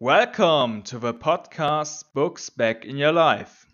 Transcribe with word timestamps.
Welcome 0.00 0.82
to 0.82 1.00
the 1.00 1.12
podcast 1.12 2.04
Books 2.14 2.50
Back 2.50 2.84
in 2.84 2.96
Your 2.96 3.10
Life. 3.10 3.66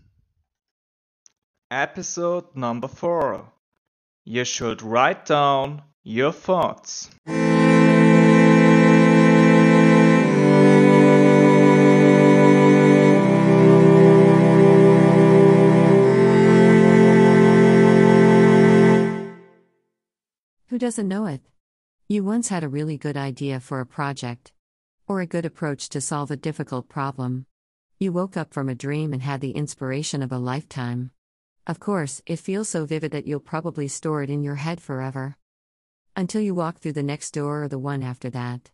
Episode 1.70 2.56
number 2.56 2.88
4 2.88 3.52
You 4.24 4.44
should 4.46 4.80
write 4.80 5.26
down 5.26 5.82
your 6.02 6.32
thoughts. 6.32 7.10
Who 20.68 20.78
doesn't 20.78 21.06
know 21.06 21.26
it? 21.26 21.42
You 22.08 22.24
once 22.24 22.48
had 22.48 22.64
a 22.64 22.68
really 22.68 22.96
good 22.96 23.18
idea 23.18 23.60
for 23.60 23.80
a 23.80 23.86
project, 23.86 24.52
or 25.06 25.20
a 25.20 25.26
good 25.26 25.44
approach 25.44 25.88
to 25.90 26.00
solve 26.00 26.30
a 26.30 26.36
difficult 26.36 26.88
problem. 26.88 27.46
You 27.98 28.12
woke 28.12 28.36
up 28.36 28.52
from 28.52 28.68
a 28.68 28.74
dream 28.74 29.12
and 29.12 29.22
had 29.22 29.40
the 29.40 29.52
inspiration 29.52 30.22
of 30.22 30.32
a 30.32 30.38
lifetime. 30.38 31.10
Of 31.66 31.80
course, 31.80 32.22
it 32.26 32.38
feels 32.38 32.68
so 32.68 32.84
vivid 32.86 33.12
that 33.12 33.26
you'll 33.26 33.40
probably 33.40 33.88
store 33.88 34.22
it 34.22 34.30
in 34.30 34.42
your 34.42 34.56
head 34.56 34.80
forever. 34.80 35.36
Until 36.16 36.40
you 36.40 36.54
walk 36.54 36.78
through 36.78 36.92
the 36.92 37.02
next 37.02 37.32
door 37.32 37.64
or 37.64 37.68
the 37.68 37.78
one 37.78 38.02
after 38.02 38.30
that. 38.30 38.70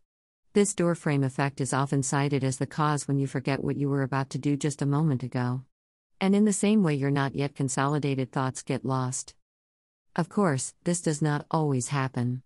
This 0.53 0.75
doorframe 0.75 1.23
effect 1.23 1.61
is 1.61 1.73
often 1.73 2.03
cited 2.03 2.43
as 2.43 2.59
the 2.59 2.67
cause 2.67 3.07
when 3.07 3.19
you 3.19 3.27
forget 3.27 3.63
what 3.63 3.77
you 3.77 3.89
were 3.89 4.03
about 4.03 4.31
to 4.31 4.39
do 4.39 4.57
just 4.57 4.83
a 4.83 4.87
moment 4.87 5.23
ago. 5.23 5.63
And 6.21 6.35
in 6.35 6.45
the 6.45 6.53
same 6.53 6.83
way, 6.83 6.95
your 6.95 7.11
not 7.11 7.37
yet 7.37 7.55
consolidated 7.55 8.33
thoughts 8.33 8.63
get 8.63 8.85
lost. 8.85 9.35
Of 10.17 10.29
course, 10.29 10.75
this 10.85 11.01
does 11.01 11.23
not 11.23 11.47
always 11.51 11.89
happen. 11.89 12.43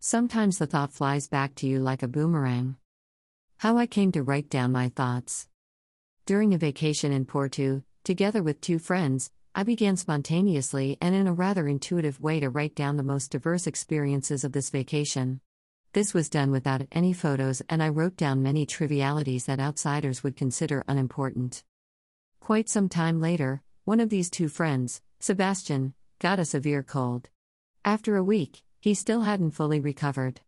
Sometimes 0.00 0.58
the 0.58 0.66
thought 0.66 0.92
flies 0.92 1.28
back 1.28 1.54
to 1.56 1.66
you 1.66 1.78
like 1.78 2.02
a 2.02 2.08
boomerang. 2.08 2.76
How 3.58 3.78
I 3.78 3.86
came 3.86 4.12
to 4.12 4.22
write 4.22 4.50
down 4.50 4.72
my 4.72 4.90
thoughts. 4.90 5.48
During 6.26 6.52
a 6.52 6.58
vacation 6.58 7.12
in 7.12 7.24
Porto, 7.24 7.82
together 8.02 8.42
with 8.42 8.60
two 8.60 8.78
friends, 8.78 9.30
I 9.54 9.62
began 9.62 9.96
spontaneously 9.96 10.98
and 11.00 11.14
in 11.14 11.26
a 11.26 11.32
rather 11.32 11.68
intuitive 11.68 12.20
way 12.20 12.40
to 12.40 12.50
write 12.50 12.74
down 12.74 12.96
the 12.96 13.02
most 13.02 13.30
diverse 13.30 13.66
experiences 13.66 14.44
of 14.44 14.52
this 14.52 14.68
vacation. 14.68 15.40
This 15.92 16.12
was 16.12 16.28
done 16.28 16.50
without 16.50 16.82
any 16.90 17.12
photos, 17.12 17.62
and 17.68 17.82
I 17.82 17.88
wrote 17.88 18.16
down 18.16 18.42
many 18.42 18.66
trivialities 18.66 19.46
that 19.46 19.60
outsiders 19.60 20.24
would 20.24 20.36
consider 20.36 20.84
unimportant. 20.88 21.62
Quite 22.40 22.68
some 22.68 22.88
time 22.88 23.20
later, 23.20 23.62
one 23.84 24.00
of 24.00 24.10
these 24.10 24.28
two 24.28 24.48
friends, 24.48 25.00
Sebastian, 25.20 25.94
got 26.18 26.40
a 26.40 26.44
severe 26.44 26.82
cold. 26.82 27.28
After 27.84 28.16
a 28.16 28.24
week, 28.24 28.64
he 28.80 28.92
still 28.92 29.22
hadn't 29.22 29.52
fully 29.52 29.78
recovered. 29.78 30.40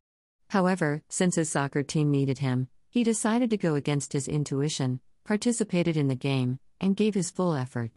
However, 0.48 1.02
since 1.08 1.36
his 1.36 1.48
soccer 1.48 1.83
team 1.83 2.11
needed 2.11 2.39
him, 2.39 2.69
he 2.97 3.05
decided 3.05 3.50
to 3.50 3.58
go 3.58 3.75
against 3.75 4.14
his 4.14 4.27
intuition, 4.27 4.98
participated 5.22 5.98
in 5.98 6.08
the 6.08 6.14
game, 6.14 6.58
and 6.80 6.97
gave 6.97 7.14
his 7.14 7.30
full 7.30 7.52
effort. 7.52 7.91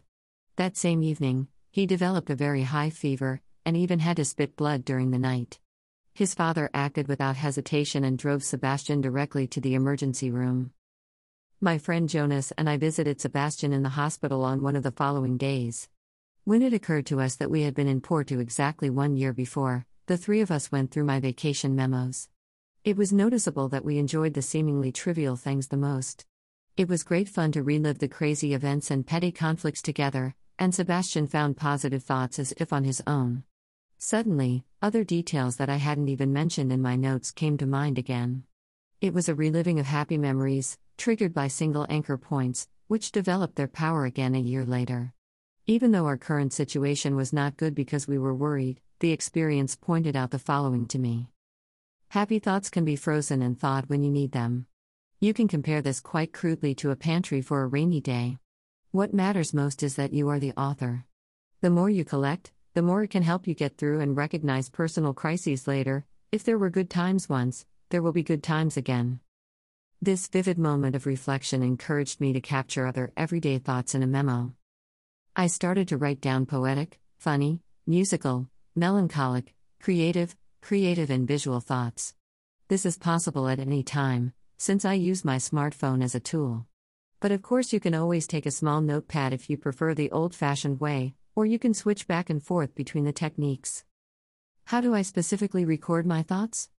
That 0.56 0.76
same 0.76 1.02
evening, 1.02 1.48
he 1.70 1.86
developed 1.86 2.28
a 2.28 2.34
very 2.34 2.64
high 2.64 2.90
fever, 2.90 3.40
and 3.64 3.78
even 3.78 4.00
had 4.00 4.18
to 4.18 4.26
spit 4.26 4.56
blood 4.56 4.84
during 4.84 5.10
the 5.10 5.18
night. 5.18 5.58
His 6.12 6.34
father 6.34 6.68
acted 6.74 7.08
without 7.08 7.36
hesitation 7.36 8.04
and 8.04 8.18
drove 8.18 8.44
Sebastian 8.44 9.00
directly 9.00 9.46
to 9.46 9.58
the 9.62 9.74
emergency 9.74 10.30
room. 10.30 10.72
My 11.62 11.78
friend 11.78 12.06
Jonas 12.06 12.52
and 12.58 12.68
I 12.68 12.76
visited 12.76 13.22
Sebastian 13.22 13.72
in 13.72 13.82
the 13.82 13.88
hospital 13.88 14.44
on 14.44 14.60
one 14.60 14.76
of 14.76 14.82
the 14.82 14.92
following 14.92 15.38
days. 15.38 15.88
When 16.44 16.60
it 16.60 16.74
occurred 16.74 17.06
to 17.06 17.22
us 17.22 17.36
that 17.36 17.50
we 17.50 17.62
had 17.62 17.72
been 17.72 17.88
in 17.88 18.02
Porto 18.02 18.38
exactly 18.38 18.90
one 18.90 19.16
year 19.16 19.32
before, 19.32 19.86
the 20.08 20.18
three 20.18 20.42
of 20.42 20.50
us 20.50 20.70
went 20.70 20.90
through 20.90 21.04
my 21.04 21.20
vacation 21.20 21.74
memos. 21.74 22.28
It 22.82 22.96
was 22.96 23.12
noticeable 23.12 23.68
that 23.68 23.84
we 23.84 23.98
enjoyed 23.98 24.32
the 24.32 24.40
seemingly 24.40 24.90
trivial 24.90 25.36
things 25.36 25.68
the 25.68 25.76
most. 25.76 26.24
It 26.78 26.88
was 26.88 27.02
great 27.02 27.28
fun 27.28 27.52
to 27.52 27.62
relive 27.62 27.98
the 27.98 28.08
crazy 28.08 28.54
events 28.54 28.90
and 28.90 29.06
petty 29.06 29.30
conflicts 29.30 29.82
together, 29.82 30.34
and 30.58 30.74
Sebastian 30.74 31.26
found 31.26 31.58
positive 31.58 32.02
thoughts 32.02 32.38
as 32.38 32.54
if 32.56 32.72
on 32.72 32.84
his 32.84 33.02
own. 33.06 33.42
Suddenly, 33.98 34.64
other 34.80 35.04
details 35.04 35.56
that 35.56 35.68
I 35.68 35.76
hadn't 35.76 36.08
even 36.08 36.32
mentioned 36.32 36.72
in 36.72 36.80
my 36.80 36.96
notes 36.96 37.32
came 37.32 37.58
to 37.58 37.66
mind 37.66 37.98
again. 37.98 38.44
It 39.02 39.12
was 39.12 39.28
a 39.28 39.34
reliving 39.34 39.78
of 39.78 39.84
happy 39.84 40.16
memories, 40.16 40.78
triggered 40.96 41.34
by 41.34 41.48
single 41.48 41.84
anchor 41.90 42.16
points, 42.16 42.66
which 42.86 43.12
developed 43.12 43.56
their 43.56 43.68
power 43.68 44.06
again 44.06 44.34
a 44.34 44.40
year 44.40 44.64
later. 44.64 45.12
Even 45.66 45.92
though 45.92 46.06
our 46.06 46.16
current 46.16 46.54
situation 46.54 47.14
was 47.14 47.30
not 47.30 47.58
good 47.58 47.74
because 47.74 48.08
we 48.08 48.16
were 48.16 48.34
worried, 48.34 48.80
the 49.00 49.12
experience 49.12 49.76
pointed 49.76 50.16
out 50.16 50.30
the 50.30 50.38
following 50.38 50.86
to 50.86 50.98
me. 50.98 51.28
Happy 52.10 52.40
thoughts 52.40 52.70
can 52.70 52.84
be 52.84 52.96
frozen 52.96 53.40
and 53.40 53.56
thawed 53.56 53.86
when 53.86 54.02
you 54.02 54.10
need 54.10 54.32
them. 54.32 54.66
You 55.20 55.32
can 55.32 55.46
compare 55.46 55.80
this 55.80 56.00
quite 56.00 56.32
crudely 56.32 56.74
to 56.74 56.90
a 56.90 56.96
pantry 56.96 57.40
for 57.40 57.62
a 57.62 57.68
rainy 57.68 58.00
day. 58.00 58.38
What 58.90 59.14
matters 59.14 59.54
most 59.54 59.84
is 59.84 59.94
that 59.94 60.12
you 60.12 60.28
are 60.28 60.40
the 60.40 60.52
author. 60.56 61.04
The 61.60 61.70
more 61.70 61.88
you 61.88 62.04
collect, 62.04 62.50
the 62.74 62.82
more 62.82 63.04
it 63.04 63.10
can 63.10 63.22
help 63.22 63.46
you 63.46 63.54
get 63.54 63.78
through 63.78 64.00
and 64.00 64.16
recognize 64.16 64.68
personal 64.68 65.14
crises 65.14 65.68
later. 65.68 66.04
If 66.32 66.42
there 66.42 66.58
were 66.58 66.68
good 66.68 66.90
times 66.90 67.28
once, 67.28 67.64
there 67.90 68.02
will 68.02 68.10
be 68.10 68.24
good 68.24 68.42
times 68.42 68.76
again. 68.76 69.20
This 70.02 70.26
vivid 70.26 70.58
moment 70.58 70.96
of 70.96 71.06
reflection 71.06 71.62
encouraged 71.62 72.20
me 72.20 72.32
to 72.32 72.40
capture 72.40 72.88
other 72.88 73.12
everyday 73.16 73.58
thoughts 73.58 73.94
in 73.94 74.02
a 74.02 74.08
memo. 74.08 74.52
I 75.36 75.46
started 75.46 75.86
to 75.86 75.96
write 75.96 76.20
down 76.20 76.46
poetic, 76.46 76.98
funny, 77.18 77.60
musical, 77.86 78.48
melancholic, 78.74 79.54
creative, 79.80 80.34
creative, 80.60 81.10
and 81.10 81.26
visual 81.26 81.60
thoughts. 81.60 82.14
This 82.68 82.86
is 82.86 82.98
possible 82.98 83.48
at 83.48 83.58
any 83.58 83.82
time, 83.82 84.32
since 84.56 84.84
I 84.84 84.92
use 84.94 85.24
my 85.24 85.36
smartphone 85.36 86.02
as 86.04 86.14
a 86.14 86.20
tool. 86.20 86.66
But 87.18 87.32
of 87.32 87.42
course, 87.42 87.72
you 87.72 87.80
can 87.80 87.94
always 87.94 88.26
take 88.26 88.46
a 88.46 88.50
small 88.50 88.80
notepad 88.80 89.32
if 89.32 89.50
you 89.50 89.56
prefer 89.56 89.94
the 89.94 90.10
old 90.10 90.34
fashioned 90.34 90.80
way, 90.80 91.14
or 91.34 91.46
you 91.46 91.58
can 91.58 91.74
switch 91.74 92.06
back 92.06 92.30
and 92.30 92.42
forth 92.42 92.74
between 92.74 93.04
the 93.04 93.12
techniques. 93.12 93.84
How 94.66 94.80
do 94.80 94.94
I 94.94 95.02
specifically 95.02 95.64
record 95.64 96.06
my 96.06 96.22
thoughts? 96.22 96.70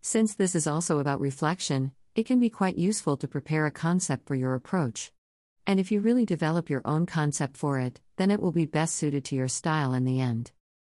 Since 0.00 0.34
this 0.34 0.56
is 0.56 0.66
also 0.66 0.98
about 0.98 1.20
reflection, 1.20 1.92
it 2.16 2.26
can 2.26 2.40
be 2.40 2.50
quite 2.50 2.76
useful 2.76 3.16
to 3.18 3.28
prepare 3.28 3.64
a 3.64 3.70
concept 3.70 4.26
for 4.26 4.34
your 4.34 4.54
approach. 4.54 5.12
And 5.64 5.78
if 5.78 5.92
you 5.92 6.00
really 6.00 6.26
develop 6.26 6.68
your 6.68 6.82
own 6.84 7.06
concept 7.06 7.56
for 7.56 7.78
it, 7.78 8.00
then 8.16 8.32
it 8.32 8.40
will 8.40 8.50
be 8.50 8.66
best 8.66 8.96
suited 8.96 9.24
to 9.26 9.36
your 9.36 9.46
style 9.46 9.94
in 9.94 10.04
the 10.04 10.20
end. 10.20 10.50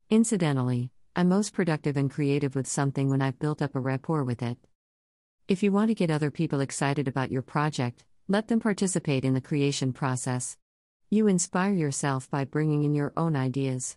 Incidentally, 0.09 0.92
I'm 1.15 1.29
most 1.29 1.53
productive 1.53 1.95
and 1.95 2.09
creative 2.09 2.55
with 2.55 2.65
something 2.65 3.07
when 3.07 3.21
I've 3.21 3.37
built 3.37 3.61
up 3.61 3.75
a 3.75 3.79
rapport 3.79 4.23
with 4.23 4.41
it. 4.41 4.57
If 5.47 5.61
you 5.61 5.71
want 5.71 5.89
to 5.89 5.95
get 5.95 6.09
other 6.09 6.31
people 6.31 6.59
excited 6.59 7.07
about 7.07 7.31
your 7.31 7.43
project, 7.43 8.03
let 8.27 8.47
them 8.47 8.59
participate 8.59 9.23
in 9.23 9.35
the 9.35 9.41
creation 9.41 9.93
process. 9.93 10.57
You 11.11 11.27
inspire 11.27 11.73
yourself 11.73 12.31
by 12.31 12.45
bringing 12.45 12.83
in 12.83 12.95
your 12.95 13.13
own 13.15 13.35
ideas. 13.35 13.95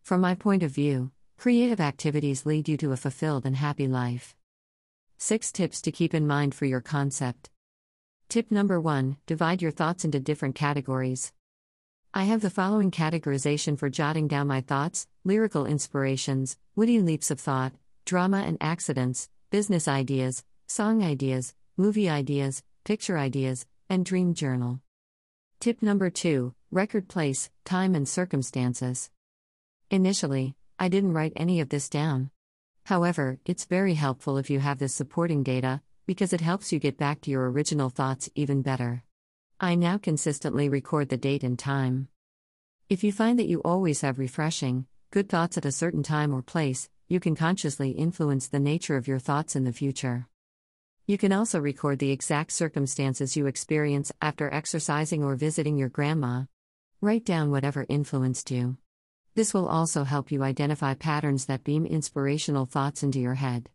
From 0.00 0.22
my 0.22 0.34
point 0.34 0.62
of 0.62 0.70
view, 0.70 1.10
creative 1.36 1.78
activities 1.78 2.46
lead 2.46 2.70
you 2.70 2.78
to 2.78 2.92
a 2.92 2.96
fulfilled 2.96 3.44
and 3.44 3.56
happy 3.56 3.86
life. 3.86 4.34
6 5.18 5.52
tips 5.52 5.82
to 5.82 5.92
keep 5.92 6.14
in 6.14 6.26
mind 6.26 6.54
for 6.54 6.64
your 6.64 6.80
concept. 6.80 7.50
Tip 8.30 8.50
number 8.50 8.80
1 8.80 9.18
Divide 9.26 9.60
your 9.60 9.72
thoughts 9.72 10.06
into 10.06 10.18
different 10.18 10.54
categories. 10.54 11.34
I 12.12 12.24
have 12.24 12.40
the 12.40 12.50
following 12.50 12.90
categorization 12.90 13.78
for 13.78 13.88
jotting 13.88 14.26
down 14.26 14.48
my 14.48 14.62
thoughts 14.62 15.06
lyrical 15.24 15.64
inspirations, 15.64 16.56
witty 16.74 17.00
leaps 17.00 17.30
of 17.30 17.38
thought, 17.38 17.72
drama 18.04 18.38
and 18.38 18.58
accidents, 18.60 19.28
business 19.50 19.86
ideas, 19.86 20.42
song 20.66 21.04
ideas, 21.04 21.54
movie 21.76 22.10
ideas, 22.10 22.64
picture 22.82 23.16
ideas, 23.16 23.64
and 23.88 24.04
dream 24.04 24.34
journal. 24.34 24.80
Tip 25.60 25.82
number 25.82 26.10
2 26.10 26.52
Record 26.72 27.06
place, 27.08 27.48
time, 27.64 27.94
and 27.94 28.08
circumstances. 28.08 29.10
Initially, 29.88 30.56
I 30.80 30.88
didn't 30.88 31.12
write 31.12 31.34
any 31.36 31.60
of 31.60 31.68
this 31.68 31.88
down. 31.88 32.30
However, 32.86 33.38
it's 33.46 33.66
very 33.66 33.94
helpful 33.94 34.36
if 34.36 34.50
you 34.50 34.58
have 34.58 34.80
this 34.80 34.94
supporting 34.94 35.44
data, 35.44 35.80
because 36.06 36.32
it 36.32 36.40
helps 36.40 36.72
you 36.72 36.80
get 36.80 36.98
back 36.98 37.20
to 37.20 37.30
your 37.30 37.48
original 37.48 37.88
thoughts 37.88 38.28
even 38.34 38.62
better. 38.62 39.04
I 39.62 39.74
now 39.74 39.98
consistently 39.98 40.70
record 40.70 41.10
the 41.10 41.18
date 41.18 41.44
and 41.44 41.58
time. 41.58 42.08
If 42.88 43.04
you 43.04 43.12
find 43.12 43.38
that 43.38 43.46
you 43.46 43.60
always 43.60 44.00
have 44.00 44.18
refreshing, 44.18 44.86
good 45.10 45.28
thoughts 45.28 45.58
at 45.58 45.66
a 45.66 45.70
certain 45.70 46.02
time 46.02 46.32
or 46.32 46.40
place, 46.40 46.88
you 47.08 47.20
can 47.20 47.36
consciously 47.36 47.90
influence 47.90 48.48
the 48.48 48.58
nature 48.58 48.96
of 48.96 49.06
your 49.06 49.18
thoughts 49.18 49.54
in 49.54 49.64
the 49.64 49.72
future. 49.74 50.26
You 51.06 51.18
can 51.18 51.30
also 51.30 51.60
record 51.60 51.98
the 51.98 52.10
exact 52.10 52.52
circumstances 52.52 53.36
you 53.36 53.46
experience 53.46 54.10
after 54.22 54.50
exercising 54.50 55.22
or 55.22 55.36
visiting 55.36 55.76
your 55.76 55.90
grandma. 55.90 56.44
Write 57.02 57.26
down 57.26 57.50
whatever 57.50 57.84
influenced 57.86 58.50
you. 58.50 58.78
This 59.34 59.52
will 59.52 59.68
also 59.68 60.04
help 60.04 60.32
you 60.32 60.42
identify 60.42 60.94
patterns 60.94 61.44
that 61.46 61.64
beam 61.64 61.84
inspirational 61.84 62.64
thoughts 62.64 63.02
into 63.02 63.20
your 63.20 63.34
head. 63.34 63.68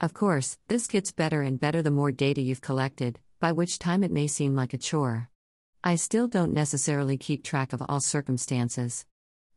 Of 0.00 0.14
course, 0.14 0.58
this 0.68 0.86
gets 0.86 1.10
better 1.10 1.42
and 1.42 1.58
better 1.58 1.82
the 1.82 1.90
more 1.90 2.12
data 2.12 2.40
you've 2.40 2.60
collected, 2.60 3.18
by 3.40 3.52
which 3.52 3.78
time 3.78 4.02
it 4.02 4.10
may 4.10 4.26
seem 4.26 4.54
like 4.54 4.74
a 4.74 4.78
chore. 4.78 5.30
I 5.82 5.96
still 5.96 6.28
don't 6.28 6.52
necessarily 6.52 7.16
keep 7.16 7.44
track 7.44 7.72
of 7.72 7.82
all 7.88 8.00
circumstances. 8.00 9.06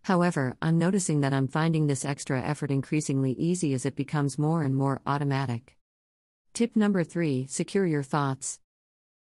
However, 0.04 0.56
I'm 0.62 0.78
noticing 0.78 1.22
that 1.22 1.34
I'm 1.34 1.48
finding 1.48 1.88
this 1.88 2.06
extra 2.06 2.42
effort 2.42 2.72
increasingly 2.72 3.32
easy 3.34 3.74
as 3.74 3.86
it 3.86 3.96
becomes 3.96 4.40
more 4.40 4.64
and 4.64 4.76
more 4.76 5.02
automatic. 5.06 5.78
Tip 6.54 6.76
number 6.76 7.04
3 7.04 7.48
Secure 7.48 7.86
your 7.86 8.04
thoughts. 8.04 8.60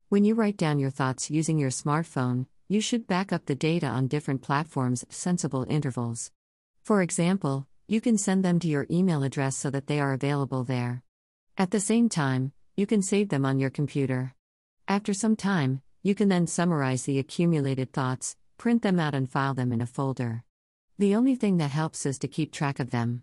When 0.09 0.25
you 0.25 0.35
write 0.35 0.57
down 0.57 0.79
your 0.79 0.89
thoughts 0.89 1.29
using 1.29 1.59
your 1.59 1.69
smartphone, 1.69 2.47
you 2.67 2.81
should 2.81 3.07
back 3.07 3.31
up 3.31 3.45
the 3.45 3.55
data 3.55 3.87
on 3.87 4.07
different 4.07 4.41
platforms 4.41 5.03
at 5.03 5.13
sensible 5.13 5.65
intervals. 5.69 6.31
For 6.83 7.01
example, 7.01 7.67
you 7.87 8.01
can 8.01 8.17
send 8.17 8.45
them 8.45 8.59
to 8.59 8.67
your 8.67 8.87
email 8.89 9.23
address 9.23 9.55
so 9.57 9.69
that 9.69 9.87
they 9.87 9.99
are 9.99 10.13
available 10.13 10.63
there. 10.63 11.03
At 11.57 11.71
the 11.71 11.79
same 11.79 12.09
time, 12.09 12.51
you 12.77 12.85
can 12.85 13.01
save 13.01 13.29
them 13.29 13.45
on 13.45 13.59
your 13.59 13.69
computer. 13.69 14.33
After 14.89 15.13
some 15.13 15.35
time, 15.35 15.83
you 16.01 16.15
can 16.15 16.29
then 16.29 16.47
summarize 16.47 17.03
the 17.03 17.19
accumulated 17.19 17.93
thoughts, 17.93 18.35
print 18.57 18.81
them 18.81 18.99
out, 18.99 19.13
and 19.13 19.29
file 19.29 19.53
them 19.53 19.71
in 19.71 19.81
a 19.81 19.85
folder. 19.85 20.43
The 20.97 21.13
only 21.13 21.35
thing 21.35 21.57
that 21.57 21.69
helps 21.69 22.07
is 22.07 22.17
to 22.17 22.27
keep 22.27 22.51
track 22.51 22.79
of 22.79 22.89
them. 22.89 23.21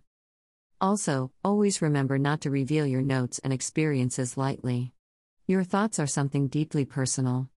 Also, 0.80 1.32
always 1.44 1.82
remember 1.82 2.18
not 2.18 2.40
to 2.42 2.52
reveal 2.52 2.86
your 2.86 3.02
notes 3.02 3.40
and 3.40 3.52
experiences 3.52 4.36
lightly. 4.36 4.92
Your 5.48 5.64
thoughts 5.64 5.98
are 5.98 6.06
something 6.06 6.46
deeply 6.46 6.84
personal. 6.84 7.48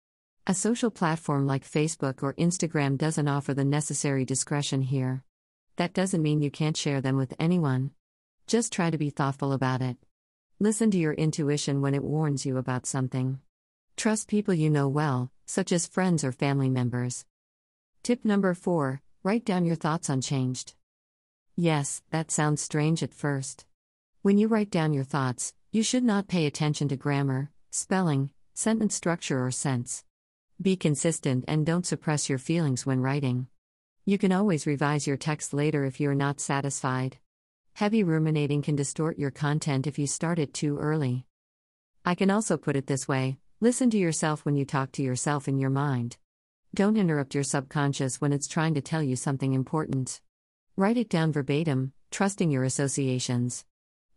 A 0.47 0.55
social 0.55 0.89
platform 0.89 1.45
like 1.45 1.63
Facebook 1.63 2.23
or 2.23 2.33
Instagram 2.33 2.97
doesn't 2.97 3.27
offer 3.27 3.53
the 3.53 3.63
necessary 3.63 4.25
discretion 4.25 4.81
here. 4.81 5.23
That 5.75 5.94
doesn't 5.94 6.23
mean 6.23 6.41
you 6.41 6.50
can't 6.50 6.75
share 6.75 7.00
them 7.00 7.15
with 7.15 7.35
anyone. 7.39 7.91
Just 8.47 8.73
try 8.73 8.89
to 8.89 8.97
be 8.97 9.12
thoughtful 9.12 9.53
about 9.53 9.83
it. 9.83 9.97
Listen 10.59 10.89
to 10.89 10.97
your 10.97 11.13
intuition 11.13 11.81
when 11.81 11.94
it 11.94 12.03
warns 12.03 12.44
you 12.44 12.57
about 12.57 12.88
something. 12.88 13.39
Trust 14.00 14.30
people 14.30 14.54
you 14.54 14.69
know 14.69 14.88
well, 14.88 15.30
such 15.46 15.74
as 15.74 15.86
friends 15.86 16.24
or 16.24 16.31
family 16.31 16.69
members. 16.69 17.25
Tip 18.01 18.24
number 18.24 18.54
4 18.54 19.01
Write 19.24 19.44
down 19.44 19.66
your 19.66 19.75
thoughts 19.75 20.07
unchanged. 20.07 20.74
Yes, 21.57 22.01
that 22.10 22.31
sounds 22.31 22.62
strange 22.62 23.04
at 23.04 23.13
first. 23.13 23.66
When 24.22 24.38
you 24.38 24.48
write 24.48 24.72
down 24.72 24.94
your 24.94 25.04
thoughts, 25.04 25.54
you 25.74 25.84
should 25.84 26.06
not 26.06 26.30
pay 26.30 26.46
attention 26.46 26.88
to 26.88 26.96
grammar, 26.96 27.51
spelling, 27.72 28.30
sentence 28.54 28.96
structure, 28.96 29.46
or 29.46 29.51
sense. 29.51 30.06
Be 30.62 30.78
consistent 30.78 31.44
and 31.50 31.66
don't 31.66 31.86
suppress 31.86 32.30
your 32.30 32.40
feelings 32.40 32.86
when 32.86 33.01
writing. 33.01 33.48
You 34.06 34.18
can 34.18 34.31
always 34.31 34.66
revise 34.66 35.07
your 35.07 35.18
text 35.18 35.54
later 35.54 35.84
if 35.84 36.00
you 36.00 36.10
are 36.10 36.16
not 36.16 36.40
satisfied. 36.40 37.18
Heavy 37.74 38.06
ruminating 38.06 38.62
can 38.62 38.78
distort 38.78 39.19
your 39.19 39.31
content 39.31 39.88
if 39.88 40.00
you 40.00 40.07
start 40.07 40.40
it 40.40 40.54
too 40.54 40.78
early. 40.78 41.25
I 42.06 42.16
can 42.16 42.31
also 42.31 42.56
put 42.56 42.78
it 42.78 42.88
this 42.88 43.06
way 43.06 43.40
listen 43.61 43.89
to 43.89 43.97
yourself 43.97 44.45
when 44.45 44.56
you 44.56 44.63
talk 44.63 44.89
to 44.94 45.03
yourself 45.03 45.47
in 45.47 45.59
your 45.59 45.69
mind. 45.69 46.15
Don't 46.73 46.95
interrupt 46.95 47.35
your 47.35 47.44
subconscious 47.44 48.21
when 48.21 48.31
it's 48.31 48.47
trying 48.47 48.73
to 48.75 48.81
tell 48.81 49.03
you 49.03 49.17
something 49.17 49.53
important. 49.53 50.21
Write 50.77 50.95
it 50.95 51.09
down 51.09 51.33
verbatim, 51.33 51.91
trusting 52.09 52.50
your 52.50 52.63
associations. 52.63 53.65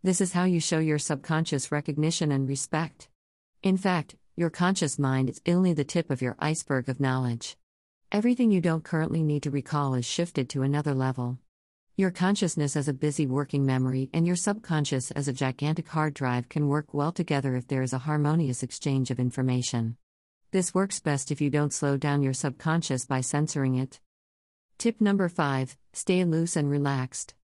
This 0.01 0.21
is 0.21 0.31
how 0.31 0.45
you 0.45 0.61
show 0.61 0.79
your 0.79 0.99
subconscious 0.99 1.73
recognition 1.73 2.31
and 2.31 2.47
respect. 2.47 3.09
In 3.61 3.75
fact, 3.75 4.15
your 4.37 4.49
conscious 4.49 4.97
mind 4.97 5.29
is 5.29 5.41
only 5.45 5.73
the 5.73 5.83
tip 5.83 6.09
of 6.09 6.21
your 6.21 6.37
iceberg 6.39 6.87
of 6.87 7.01
knowledge. 7.01 7.57
Everything 8.13 8.49
you 8.49 8.61
don't 8.61 8.83
currently 8.83 9.23
need 9.23 9.43
to 9.43 9.51
recall 9.51 9.93
is 9.93 10.05
shifted 10.05 10.47
to 10.49 10.61
another 10.61 10.93
level. 10.93 11.37
Your 11.95 12.09
consciousness 12.09 12.75
as 12.75 12.87
a 12.87 12.93
busy 12.93 13.27
working 13.27 13.67
memory 13.67 14.09
and 14.13 14.25
your 14.25 14.35
subconscious 14.35 15.11
as 15.11 15.27
a 15.27 15.33
gigantic 15.33 15.87
hard 15.87 16.15
drive 16.15 16.49
can 16.49 16.67
work 16.67 16.91
well 16.91 17.11
together 17.11 17.55
if 17.55 17.67
there 17.67 17.83
is 17.83 17.93
a 17.93 17.99
harmonious 17.99 18.63
exchange 18.63 19.11
of 19.11 19.19
information. 19.19 19.97
This 20.49 20.73
works 20.73 20.99
best 20.99 21.29
if 21.29 21.39
you 21.39 21.51
don't 21.51 21.71
slow 21.71 21.95
down 21.95 22.23
your 22.23 22.33
subconscious 22.33 23.05
by 23.05 23.21
censoring 23.21 23.75
it. 23.75 23.99
Tip 24.79 25.01
number 25.01 25.29
5 25.29 25.77
Stay 25.93 26.25
loose 26.25 26.55
and 26.55 26.67
relaxed. 26.67 27.35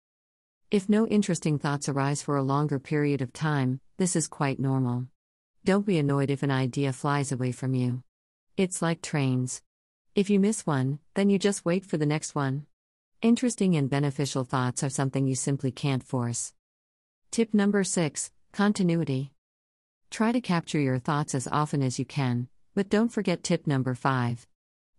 If 0.71 0.89
no 0.89 1.07
interesting 1.07 1.59
thoughts 1.59 1.87
arise 1.87 2.23
for 2.23 2.37
a 2.37 2.43
longer 2.43 2.79
period 2.79 3.21
of 3.21 3.35
time, 3.35 3.81
this 3.99 4.17
is 4.17 4.27
quite 4.29 4.59
normal. 4.59 5.09
Don't 5.67 5.85
be 5.85 5.99
annoyed 5.99 6.31
if 6.31 6.43
an 6.43 6.51
idea 6.51 6.95
flies 6.95 7.33
away 7.33 7.53
from 7.53 7.75
you. 7.75 8.03
It's 8.57 8.81
like 8.81 9.03
trains. 9.03 9.61
If 10.15 10.31
you 10.31 10.41
miss 10.41 10.65
one, 10.65 11.01
then 11.13 11.29
you 11.29 11.39
just 11.39 11.67
wait 11.67 11.85
for 11.85 11.99
the 11.99 12.07
next 12.07 12.35
one. 12.35 12.65
Interesting 13.21 13.75
and 13.75 13.91
beneficial 13.91 14.45
thoughts 14.45 14.85
are 14.85 14.89
something 14.89 15.27
you 15.27 15.35
simply 15.35 15.73
can't 15.73 16.05
force. 16.05 16.53
Tip 17.33 17.53
number 17.53 17.83
6 17.83 18.31
Continuity. 18.53 19.33
Try 20.09 20.31
to 20.31 20.41
capture 20.41 20.79
your 20.79 21.01
thoughts 21.01 21.35
as 21.35 21.49
often 21.51 21.83
as 21.83 21.99
you 21.99 22.05
can, 22.05 22.47
but 22.77 22.89
don't 22.89 23.09
forget 23.09 23.43
tip 23.43 23.67
number 23.67 23.97
5. 23.97 24.47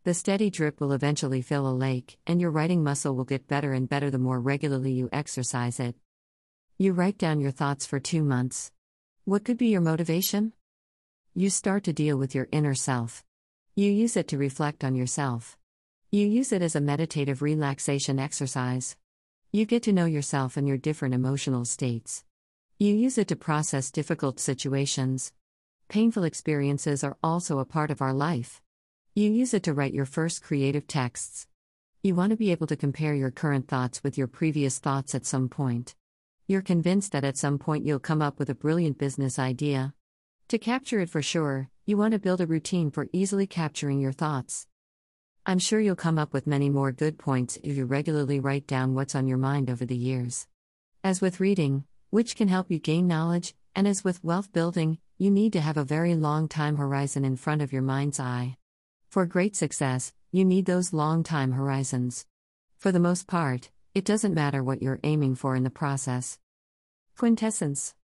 The 0.04 0.14
steady 0.14 0.50
drip 0.50 0.82
will 0.82 0.92
eventually 0.92 1.42
fill 1.42 1.66
a 1.66 1.72
lake, 1.72 2.18
and 2.28 2.42
your 2.42 2.52
writing 2.52 2.84
muscle 2.84 3.16
will 3.16 3.24
get 3.24 3.48
better 3.48 3.72
and 3.72 3.88
better 3.88 4.12
the 4.12 4.18
more 4.18 4.42
regularly 4.42 4.92
you 4.92 5.08
exercise 5.14 5.80
it. 5.80 5.96
You 6.78 6.92
write 6.92 7.18
down 7.18 7.40
your 7.40 7.52
thoughts 7.52 7.86
for 7.86 8.02
two 8.02 8.24
months. 8.24 8.74
What 9.24 9.46
could 9.46 9.58
be 9.58 9.68
your 9.68 9.80
motivation? 9.80 10.52
You 11.34 11.50
start 11.50 11.86
to 11.86 11.94
deal 11.94 12.18
with 12.18 12.36
your 12.36 12.50
inner 12.52 12.76
self. 12.76 13.24
You 13.78 13.90
use 13.90 14.18
it 14.18 14.28
to 14.28 14.38
reflect 14.38 14.84
on 14.84 14.94
yourself. 14.94 15.58
You 16.12 16.26
use 16.26 16.52
it 16.52 16.64
as 16.64 16.76
a 16.76 16.82
meditative 16.82 17.44
relaxation 17.44 18.18
exercise. 18.18 18.96
You 19.52 19.68
get 19.68 19.84
to 19.84 19.94
know 19.94 20.06
yourself 20.06 20.58
and 20.58 20.68
your 20.68 20.76
different 20.76 21.14
emotional 21.14 21.66
states. 21.66 22.24
You 22.80 22.96
use 22.96 23.20
it 23.20 23.28
to 23.28 23.36
process 23.36 23.92
difficult 23.92 24.40
situations. 24.40 25.34
Painful 25.88 26.24
experiences 26.24 27.04
are 27.04 27.18
also 27.22 27.60
a 27.60 27.66
part 27.66 27.92
of 27.92 28.02
our 28.02 28.12
life. 28.12 28.60
You 29.14 29.30
use 29.30 29.54
it 29.54 29.62
to 29.64 29.74
write 29.76 29.94
your 29.94 30.08
first 30.08 30.42
creative 30.42 30.88
texts. 30.88 31.46
You 32.02 32.16
want 32.16 32.32
to 32.32 32.38
be 32.38 32.50
able 32.50 32.66
to 32.66 32.76
compare 32.76 33.14
your 33.14 33.30
current 33.30 33.68
thoughts 33.68 34.04
with 34.04 34.18
your 34.18 34.26
previous 34.26 34.80
thoughts 34.80 35.14
at 35.14 35.28
some 35.28 35.48
point. 35.48 35.94
You're 36.48 36.64
convinced 36.64 37.12
that 37.12 37.24
at 37.24 37.38
some 37.38 37.60
point 37.60 37.86
you'll 37.86 38.00
come 38.00 38.24
up 38.24 38.40
with 38.40 38.50
a 38.50 38.56
brilliant 38.56 38.98
business 38.98 39.38
idea. 39.38 39.94
To 40.48 40.58
capture 40.58 41.02
it 41.02 41.10
for 41.12 41.22
sure, 41.22 41.70
you 41.86 41.98
want 41.98 42.14
to 42.14 42.20
build 42.20 42.42
a 42.42 42.48
routine 42.48 42.90
for 42.90 43.08
easily 43.14 43.46
capturing 43.46 44.00
your 44.00 44.12
thoughts. 44.12 44.66
I'm 45.46 45.60
sure 45.60 45.80
you'll 45.80 45.96
come 45.96 46.20
up 46.20 46.34
with 46.34 46.48
many 46.48 46.70
more 46.70 46.92
good 46.92 47.18
points 47.18 47.58
if 47.64 47.76
you 47.76 47.86
regularly 47.86 48.40
write 48.40 48.68
down 48.68 48.94
what's 48.94 49.16
on 49.16 49.28
your 49.28 49.38
mind 49.38 49.70
over 49.70 49.86
the 49.86 49.96
years. 49.96 50.48
As 51.04 51.22
with 51.22 51.40
reading, 51.40 51.86
which 52.10 52.36
can 52.36 52.48
help 52.48 52.70
you 52.70 52.80
gain 52.80 53.08
knowledge, 53.08 53.56
and 53.76 53.88
as 53.88 54.04
with 54.04 54.24
wealth 54.24 54.52
building, 54.52 55.00
you 55.18 55.32
need 55.32 55.54
to 55.54 55.62
have 55.62 55.78
a 55.78 55.84
very 55.84 56.16
long 56.16 56.48
time 56.48 56.78
horizon 56.78 57.26
in 57.26 57.36
front 57.36 57.62
of 57.62 57.74
your 57.74 57.82
mind's 57.82 58.20
eye. 58.20 58.58
For 59.10 59.26
great 59.26 59.56
success, 59.56 60.14
you 60.32 60.46
need 60.46 60.66
those 60.66 60.94
long 60.94 61.24
time 61.24 61.54
horizons. 61.54 62.26
For 62.78 62.92
the 62.92 63.00
most 63.00 63.28
part, 63.28 63.72
it 63.96 64.06
doesn't 64.06 64.34
matter 64.34 64.64
what 64.64 64.82
you're 64.82 65.00
aiming 65.04 65.36
for 65.36 65.56
in 65.56 65.64
the 65.64 65.70
process. 65.70 66.38
Quintessence 67.18 67.96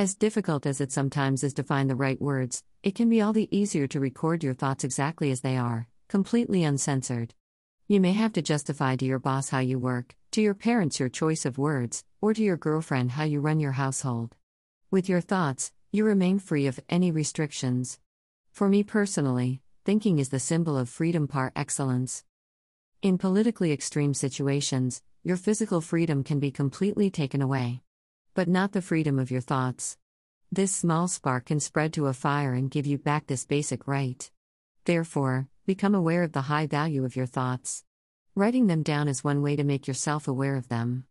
as 0.00 0.14
difficult 0.14 0.64
as 0.64 0.80
it 0.80 0.92
sometimes 0.92 1.44
is 1.44 1.52
to 1.52 1.62
find 1.62 1.90
the 1.90 1.94
right 1.94 2.18
words, 2.22 2.62
it 2.82 2.94
can 2.94 3.10
be 3.10 3.20
all 3.20 3.34
the 3.34 3.54
easier 3.54 3.86
to 3.88 4.00
record 4.00 4.42
your 4.42 4.54
thoughts 4.54 4.82
exactly 4.82 5.30
as 5.30 5.42
they 5.42 5.58
are, 5.58 5.88
completely 6.10 6.62
uncensored. 6.62 7.32
You 7.88 8.02
may 8.02 8.12
have 8.12 8.34
to 8.34 8.42
justify 8.42 8.96
to 8.96 9.06
your 9.06 9.18
boss 9.18 9.48
how 9.48 9.60
you 9.60 9.78
work, 9.78 10.14
to 10.32 10.42
your 10.42 10.52
parents 10.52 11.00
your 11.00 11.08
choice 11.08 11.46
of 11.46 11.56
words, 11.56 12.04
or 12.20 12.34
to 12.34 12.42
your 12.42 12.58
girlfriend 12.58 13.12
how 13.12 13.24
you 13.24 13.40
run 13.40 13.60
your 13.60 13.72
household. 13.72 14.36
With 14.90 15.08
your 15.08 15.22
thoughts, 15.22 15.72
you 15.90 16.04
remain 16.04 16.38
free 16.38 16.66
of 16.66 16.80
any 16.90 17.10
restrictions. 17.10 17.98
For 18.50 18.68
me 18.68 18.82
personally, 18.82 19.62
thinking 19.86 20.18
is 20.18 20.28
the 20.28 20.38
symbol 20.38 20.76
of 20.76 20.90
freedom 20.90 21.26
par 21.26 21.52
excellence. 21.56 22.24
In 23.00 23.16
politically 23.16 23.72
extreme 23.72 24.12
situations, 24.12 25.00
your 25.24 25.38
physical 25.38 25.80
freedom 25.80 26.24
can 26.24 26.38
be 26.38 26.50
completely 26.50 27.08
taken 27.08 27.40
away 27.40 27.82
but 28.34 28.48
not 28.48 28.72
the 28.72 28.82
freedom 28.82 29.18
of 29.18 29.30
your 29.30 29.40
thoughts. 29.40 29.96
This 30.52 30.74
small 30.74 31.08
spark 31.08 31.46
can 31.46 31.60
spread 31.60 31.92
to 31.94 32.06
a 32.06 32.12
fire 32.12 32.54
and 32.54 32.70
give 32.70 32.86
you 32.86 32.98
back 32.98 33.26
this 33.26 33.44
basic 33.44 33.86
right. 33.86 34.30
Therefore, 34.84 35.48
become 35.70 35.94
aware 35.94 36.24
of 36.24 36.32
the 36.32 36.48
high 36.50 36.66
value 36.66 37.04
of 37.04 37.14
your 37.14 37.26
thoughts. 37.26 37.84
Writing 38.34 38.66
them 38.66 38.82
down 38.82 39.06
is 39.06 39.22
one 39.22 39.40
way 39.40 39.54
to 39.54 39.62
make 39.62 39.86
yourself 39.86 40.26
aware 40.26 40.56
of 40.56 40.66
them. 40.66 41.04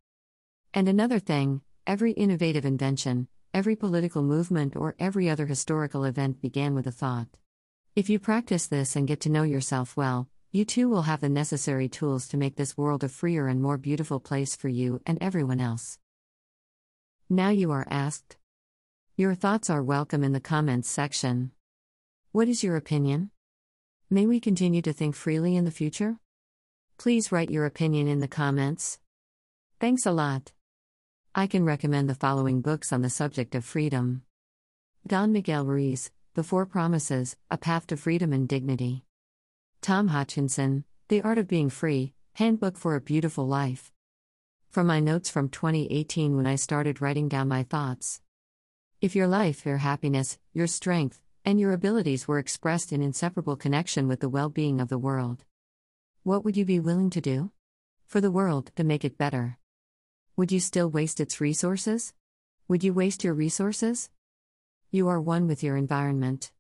And 0.74 0.89
another 0.89 1.18
thing 1.18 1.62
every 1.88 2.12
innovative 2.12 2.66
invention, 2.66 3.30
every 3.54 3.78
political 3.78 4.22
movement, 4.22 4.75
or 4.75 4.98
every 5.00 5.30
other 5.30 5.46
historical 5.46 6.04
event 6.04 6.42
began 6.42 6.75
with 6.75 6.86
a 6.88 6.92
thought. 6.92 7.30
If 7.96 8.10
you 8.10 8.20
practice 8.20 8.68
this 8.68 8.98
and 8.98 9.08
get 9.08 9.22
to 9.22 9.30
know 9.30 9.44
yourself 9.44 9.96
well, 9.96 10.28
you 10.51 10.66
too 10.66 10.89
will 10.89 11.04
have 11.04 11.22
the 11.22 11.30
necessary 11.30 11.88
tools 11.88 12.28
to 12.28 12.36
make 12.36 12.58
this 12.58 12.75
world 12.75 13.01
a 13.06 13.08
freer 13.08 13.48
and 13.48 13.62
more 13.62 13.78
beautiful 13.78 14.20
place 14.20 14.58
for 14.58 14.68
you 14.68 15.00
and 15.06 15.18
everyone 15.22 15.62
else. 15.62 16.00
Now 17.30 17.48
you 17.48 17.72
are 17.72 17.88
asked. 17.89 18.36
Your 19.16 19.36
thoughts 19.36 19.70
are 19.70 19.82
welcome 19.82 20.22
in 20.22 20.34
the 20.34 20.42
comments 20.42 20.89
section. 20.89 21.51
What 22.34 22.50
is 22.50 22.62
your 22.62 22.75
opinion? 22.75 23.32
May 24.12 24.25
we 24.25 24.39
continue 24.39 24.82
to 24.82 24.92
think 24.92 25.16
freely 25.16 25.56
in 25.56 25.66
the 25.66 25.72
future? 25.72 26.18
Please 26.98 27.32
write 27.32 27.51
your 27.51 27.68
opinion 27.68 28.08
in 28.08 28.22
the 28.22 28.28
comments. 28.28 28.98
Thanks 29.80 30.04
a 30.04 30.12
lot. 30.12 30.51
I 31.36 31.46
can 31.46 31.63
recommend 31.63 32.10
the 32.10 32.16
following 32.16 32.62
books 32.62 32.92
on 32.92 33.04
the 33.04 33.12
subject 33.12 33.54
of 33.54 33.63
freedom 33.63 34.24
Don 35.06 35.32
Miguel 35.32 35.63
Ruiz, 35.63 36.10
The 36.34 36.42
Four 36.42 36.66
Promises 36.66 37.38
A 37.51 37.58
Path 37.60 37.86
to 37.86 37.98
Freedom 37.98 38.34
and 38.34 38.50
Dignity. 38.50 39.06
Tom 39.80 40.08
Hodgkinson, 40.08 40.86
The 41.10 41.22
Art 41.22 41.38
of 41.38 41.48
Being 41.48 41.70
Free 41.70 42.13
Handbook 42.34 42.80
for 42.80 42.96
a 42.96 43.01
Beautiful 43.01 43.46
Life. 43.46 43.92
From 44.72 44.88
my 44.88 45.00
notes 45.00 45.30
from 45.30 45.50
2018 45.50 46.36
when 46.36 46.48
I 46.48 46.56
started 46.56 47.00
writing 47.00 47.30
down 47.30 47.48
my 47.48 47.62
thoughts. 47.62 48.22
If 49.01 49.16
your 49.16 49.28
life, 49.28 49.68
your 49.68 49.78
happiness, 49.78 50.39
your 50.51 50.66
strength, 50.66 51.22
and 51.50 51.60
your 51.60 51.74
abilities 51.74 52.27
were 52.27 52.38
expressed 52.38 52.94
in 52.94 53.01
inseparable 53.01 53.56
connection 53.56 54.08
with 54.08 54.20
the 54.20 54.29
well 54.29 54.50
being 54.50 54.79
of 54.79 54.88
the 54.88 55.00
world. 55.00 55.46
What 56.22 56.46
would 56.46 56.56
you 56.56 56.63
be 56.63 56.79
willing 56.79 57.10
to 57.10 57.22
do? 57.22 57.50
For 58.06 58.22
the 58.22 58.29
world, 58.29 58.72
to 58.75 58.84
make 58.84 59.03
it 59.03 59.18
better. 59.18 59.58
Would 60.38 60.51
you 60.51 60.60
still 60.60 60.91
waste 60.91 61.20
its 61.20 61.41
resources? 61.41 62.13
Would 62.68 62.84
you 62.84 62.94
waste 62.94 63.24
your 63.24 63.34
resources? 63.34 64.12
You 64.91 65.08
are 65.08 65.20
one 65.20 65.48
with 65.48 65.63
your 65.63 65.75
environment. 65.75 66.51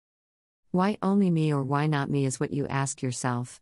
Why 0.71 0.97
only 1.03 1.29
me 1.29 1.53
or 1.53 1.63
why 1.63 1.85
not 1.85 2.09
me 2.09 2.25
is 2.25 2.39
what 2.39 2.51
you 2.51 2.65
ask 2.65 3.03
yourself. 3.03 3.61